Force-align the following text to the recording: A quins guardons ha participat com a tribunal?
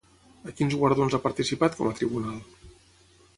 A 0.51 0.53
quins 0.61 0.77
guardons 0.83 1.17
ha 1.17 1.19
participat 1.25 1.77
com 1.83 1.91
a 1.91 1.93
tribunal? 2.01 2.41